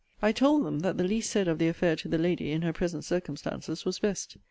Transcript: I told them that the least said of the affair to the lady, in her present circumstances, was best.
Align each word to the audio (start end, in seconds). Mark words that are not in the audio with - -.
I 0.19 0.31
told 0.31 0.65
them 0.65 0.79
that 0.79 0.97
the 0.97 1.03
least 1.03 1.29
said 1.29 1.47
of 1.47 1.59
the 1.59 1.67
affair 1.67 1.95
to 1.97 2.07
the 2.07 2.17
lady, 2.17 2.51
in 2.51 2.63
her 2.63 2.73
present 2.73 3.05
circumstances, 3.05 3.85
was 3.85 3.99
best. 3.99 4.35